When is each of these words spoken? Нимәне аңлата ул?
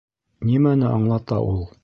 Нимәне 0.51 0.89
аңлата 0.95 1.41
ул? 1.53 1.63